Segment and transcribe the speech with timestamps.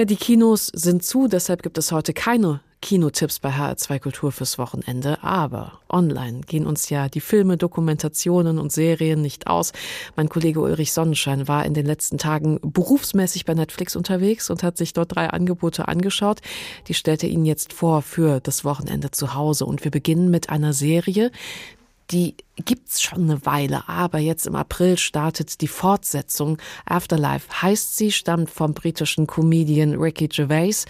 [0.00, 4.56] Ja, die Kinos sind zu, deshalb gibt es heute keine Kinotipps bei HR2 Kultur fürs
[4.56, 9.74] Wochenende, aber online gehen uns ja die Filme, Dokumentationen und Serien nicht aus.
[10.16, 14.78] Mein Kollege Ulrich Sonnenschein war in den letzten Tagen berufsmäßig bei Netflix unterwegs und hat
[14.78, 16.40] sich dort drei Angebote angeschaut.
[16.88, 20.72] Die stellte ihn jetzt vor für das Wochenende zu Hause und wir beginnen mit einer
[20.72, 21.30] Serie,
[22.10, 26.58] die gibt's schon eine Weile, aber jetzt im April startet die Fortsetzung.
[26.84, 30.84] Afterlife heißt sie, stammt vom britischen Comedian Ricky Gervais.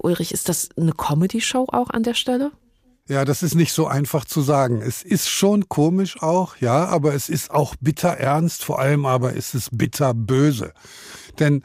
[0.00, 2.52] Ulrich, ist das eine Comedy-Show auch an der Stelle?
[3.08, 4.80] Ja, das ist nicht so einfach zu sagen.
[4.80, 9.32] Es ist schon komisch auch, ja, aber es ist auch bitter ernst, vor allem aber
[9.32, 10.72] ist es bitter böse.
[11.38, 11.62] Denn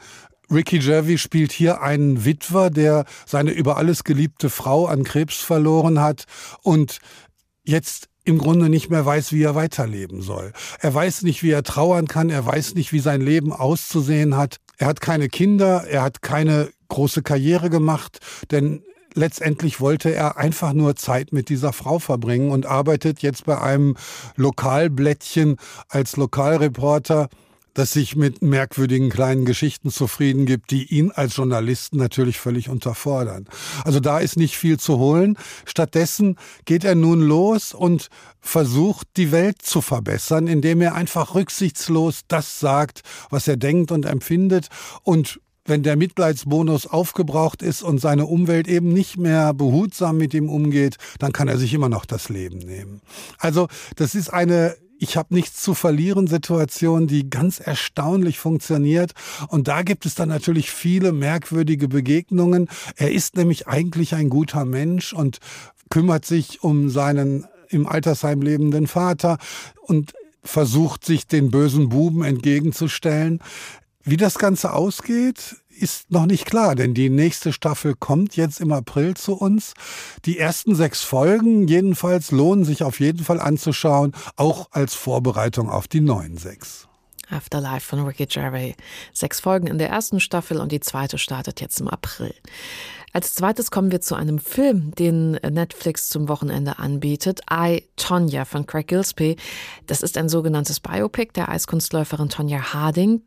[0.50, 6.00] Ricky Gervais spielt hier einen Witwer, der seine über alles geliebte Frau an Krebs verloren
[6.00, 6.24] hat
[6.62, 6.98] und
[7.64, 10.52] jetzt im Grunde nicht mehr weiß, wie er weiterleben soll.
[10.80, 14.58] Er weiß nicht, wie er trauern kann, er weiß nicht, wie sein Leben auszusehen hat.
[14.76, 18.20] Er hat keine Kinder, er hat keine große Karriere gemacht,
[18.50, 18.82] denn
[19.14, 23.96] letztendlich wollte er einfach nur Zeit mit dieser Frau verbringen und arbeitet jetzt bei einem
[24.36, 25.56] Lokalblättchen
[25.88, 27.28] als Lokalreporter
[27.74, 33.46] das sich mit merkwürdigen kleinen Geschichten zufrieden gibt, die ihn als Journalisten natürlich völlig unterfordern.
[33.84, 35.36] Also da ist nicht viel zu holen.
[35.64, 38.08] Stattdessen geht er nun los und
[38.40, 44.06] versucht, die Welt zu verbessern, indem er einfach rücksichtslos das sagt, was er denkt und
[44.06, 44.68] empfindet
[45.02, 50.48] und wenn der Mitleidsbonus aufgebraucht ist und seine Umwelt eben nicht mehr behutsam mit ihm
[50.48, 53.02] umgeht, dann kann er sich immer noch das Leben nehmen.
[53.38, 59.12] Also das ist eine ich habe nichts zu verlieren Situation, die ganz erstaunlich funktioniert.
[59.48, 62.68] Und da gibt es dann natürlich viele merkwürdige Begegnungen.
[62.96, 65.38] Er ist nämlich eigentlich ein guter Mensch und
[65.88, 69.38] kümmert sich um seinen im Altersheim lebenden Vater
[69.82, 73.40] und versucht sich den bösen Buben entgegenzustellen.
[74.04, 78.72] Wie das Ganze ausgeht, ist noch nicht klar, denn die nächste Staffel kommt jetzt im
[78.72, 79.74] April zu uns.
[80.24, 85.88] Die ersten sechs Folgen jedenfalls lohnen sich auf jeden Fall anzuschauen, auch als Vorbereitung auf
[85.88, 86.88] die neuen sechs.
[87.30, 88.74] Afterlife von Ricky Gervais.
[89.12, 92.34] Sechs Folgen in der ersten Staffel und die zweite startet jetzt im April.
[93.12, 97.40] Als zweites kommen wir zu einem Film, den Netflix zum Wochenende anbietet.
[97.50, 99.36] I, Tonya von Craig Gillespie.
[99.86, 103.22] Das ist ein sogenanntes Biopic der Eiskunstläuferin Tonya Harding.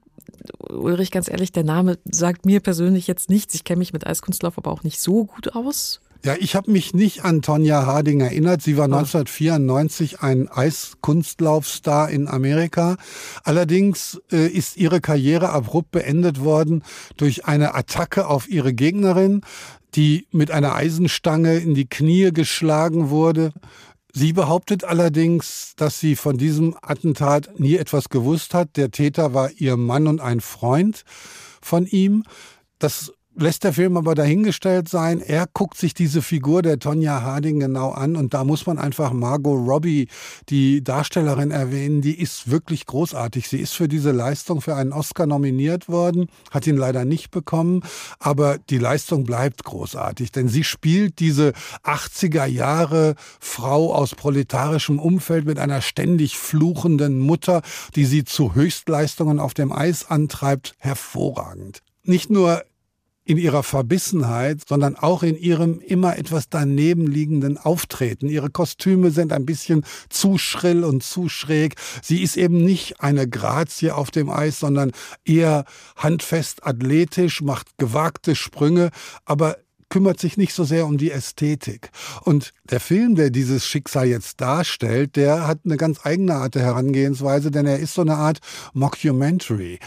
[0.69, 3.53] Ulrich, ganz ehrlich, der Name sagt mir persönlich jetzt nichts.
[3.53, 6.01] Ich kenne mich mit Eiskunstlauf aber auch nicht so gut aus.
[6.23, 8.61] Ja, ich habe mich nicht an Tonja Harding erinnert.
[8.61, 10.27] Sie war 1994 ah.
[10.27, 12.97] ein Eiskunstlaufstar in Amerika.
[13.43, 16.83] Allerdings äh, ist ihre Karriere abrupt beendet worden
[17.17, 19.41] durch eine Attacke auf ihre Gegnerin,
[19.95, 23.51] die mit einer Eisenstange in die Knie geschlagen wurde.
[24.13, 28.75] Sie behauptet allerdings, dass sie von diesem Attentat nie etwas gewusst hat.
[28.75, 31.03] Der Täter war ihr Mann und ein Freund
[31.61, 32.23] von ihm.
[32.77, 35.21] Das lässt der Film aber dahingestellt sein.
[35.21, 39.13] Er guckt sich diese Figur der Tonja Harding genau an und da muss man einfach
[39.13, 40.07] Margot Robbie,
[40.49, 42.01] die Darstellerin, erwähnen.
[42.01, 43.47] Die ist wirklich großartig.
[43.47, 47.83] Sie ist für diese Leistung für einen Oscar nominiert worden, hat ihn leider nicht bekommen,
[48.19, 51.53] aber die Leistung bleibt großartig, denn sie spielt diese
[51.83, 57.61] 80er Jahre Frau aus proletarischem Umfeld mit einer ständig fluchenden Mutter,
[57.95, 61.81] die sie zu Höchstleistungen auf dem Eis antreibt, hervorragend.
[62.03, 62.63] Nicht nur
[63.31, 68.27] in ihrer Verbissenheit, sondern auch in ihrem immer etwas daneben liegenden Auftreten.
[68.27, 71.75] Ihre Kostüme sind ein bisschen zu schrill und zu schräg.
[72.03, 74.91] Sie ist eben nicht eine Grazie auf dem Eis, sondern
[75.23, 75.63] eher
[75.95, 78.89] handfest athletisch, macht gewagte Sprünge,
[79.23, 79.55] aber
[79.87, 81.91] kümmert sich nicht so sehr um die Ästhetik.
[82.23, 86.63] Und der Film, der dieses Schicksal jetzt darstellt, der hat eine ganz eigene Art der
[86.63, 88.39] Herangehensweise, denn er ist so eine Art
[88.73, 89.79] Mockumentary.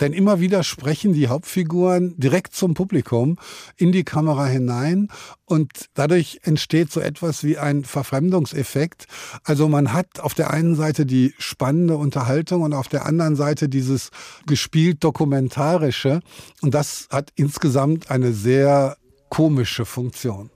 [0.00, 3.38] Denn immer wieder sprechen die Hauptfiguren direkt zum Publikum
[3.76, 5.08] in die Kamera hinein
[5.44, 9.06] und dadurch entsteht so etwas wie ein Verfremdungseffekt.
[9.44, 13.68] Also man hat auf der einen Seite die spannende Unterhaltung und auf der anderen Seite
[13.68, 14.10] dieses
[14.46, 16.20] gespielt dokumentarische
[16.60, 18.96] und das hat insgesamt eine sehr
[19.28, 20.50] komische Funktion.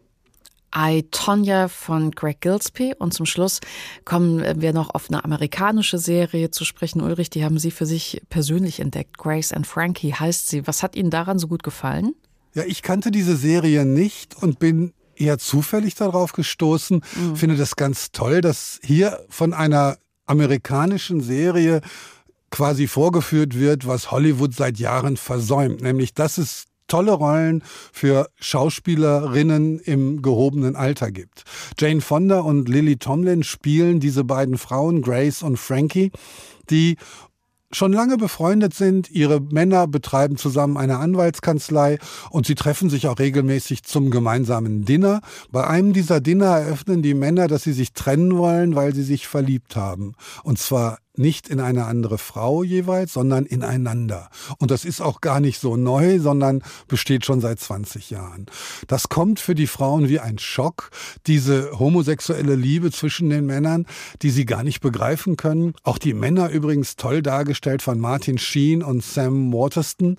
[0.75, 2.95] I, Tonya von Greg Gillespie.
[2.99, 3.61] Und zum Schluss
[4.05, 7.01] kommen wir noch auf eine amerikanische Serie zu sprechen.
[7.01, 9.19] Ulrich, die haben Sie für sich persönlich entdeckt.
[9.19, 10.67] Grace and Frankie heißt sie.
[10.67, 12.15] Was hat Ihnen daran so gut gefallen?
[12.55, 17.03] Ja, ich kannte diese Serie nicht und bin eher zufällig darauf gestoßen.
[17.17, 17.37] Mhm.
[17.37, 21.81] Finde das ganz toll, dass hier von einer amerikanischen Serie
[22.51, 27.63] quasi vorgeführt wird, was Hollywood seit Jahren versäumt, nämlich dass es tolle Rollen
[27.93, 31.45] für Schauspielerinnen im gehobenen Alter gibt.
[31.79, 36.11] Jane Fonda und Lily Tomlin spielen diese beiden Frauen, Grace und Frankie,
[36.71, 36.97] die
[37.71, 39.11] schon lange befreundet sind.
[39.11, 41.99] Ihre Männer betreiben zusammen eine Anwaltskanzlei
[42.31, 45.21] und sie treffen sich auch regelmäßig zum gemeinsamen Dinner.
[45.51, 49.27] Bei einem dieser Dinner eröffnen die Männer, dass sie sich trennen wollen, weil sie sich
[49.27, 50.15] verliebt haben.
[50.43, 54.29] Und zwar nicht in eine andere Frau jeweils, sondern ineinander.
[54.59, 58.47] Und das ist auch gar nicht so neu, sondern besteht schon seit 20 Jahren.
[58.87, 60.91] Das kommt für die Frauen wie ein Schock,
[61.27, 63.87] diese homosexuelle Liebe zwischen den Männern,
[64.23, 65.75] die sie gar nicht begreifen können.
[65.83, 70.17] Auch die Männer übrigens toll dargestellt von Martin Sheen und Sam Waterston.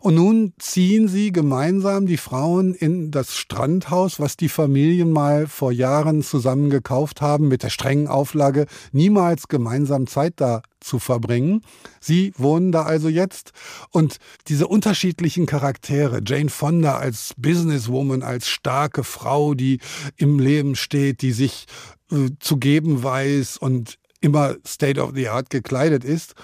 [0.00, 5.72] Und nun ziehen sie gemeinsam die Frauen in das Strandhaus, was die Familien mal vor
[5.72, 11.62] Jahren zusammen gekauft haben, mit der strengen Auflage, niemals gemeinsam Zeit da zu verbringen.
[12.00, 13.52] Sie wohnen da also jetzt
[13.90, 14.18] und
[14.48, 19.80] diese unterschiedlichen Charaktere, Jane Fonda als Businesswoman, als starke Frau, die
[20.16, 21.66] im Leben steht, die sich
[22.10, 26.34] äh, zu geben weiß und immer State of the Art gekleidet ist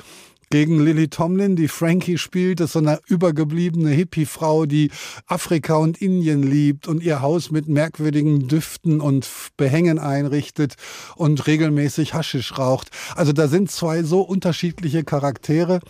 [0.51, 2.61] gegen Lily Tomlin, die Frankie spielt.
[2.61, 4.91] Ist so eine übergebliebene Hippie-Frau, die
[5.27, 10.75] Afrika und Indien liebt und ihr Haus mit merkwürdigen Düften und Behängen einrichtet
[11.17, 12.91] und regelmäßig Haschisch raucht.
[13.15, 15.81] Also da sind zwei so unterschiedliche Charaktere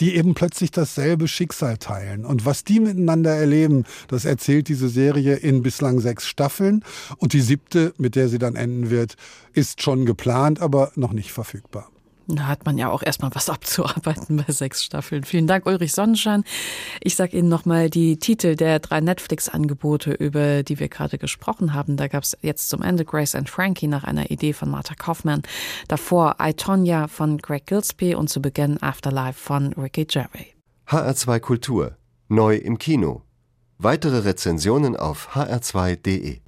[0.00, 2.24] die eben plötzlich dasselbe Schicksal teilen.
[2.24, 6.84] Und was die miteinander erleben, das erzählt diese Serie in bislang sechs Staffeln.
[7.16, 9.16] Und die siebte, mit der sie dann enden wird,
[9.52, 11.90] ist schon geplant, aber noch nicht verfügbar.
[12.28, 15.24] Da hat man ja auch erstmal was abzuarbeiten bei sechs Staffeln.
[15.24, 16.44] Vielen Dank, Ulrich Sonnenschein.
[17.00, 21.96] Ich sage Ihnen nochmal die Titel der drei Netflix-Angebote, über die wir gerade gesprochen haben.
[21.96, 25.42] Da gab es jetzt zum Ende Grace and Frankie nach einer Idee von Martha Kaufmann.
[25.88, 30.54] Davor I, Tonya von Greg Gillespie und zu Beginn Afterlife von Ricky Gervais.
[30.88, 31.96] HR2 Kultur.
[32.28, 33.22] Neu im Kino.
[33.78, 36.40] Weitere Rezensionen auf hr2.de